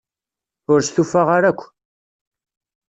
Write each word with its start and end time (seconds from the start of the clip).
Ur 0.71 0.79
stufaɣ 0.83 1.27
ara 1.37 1.47
akk. 1.51 1.61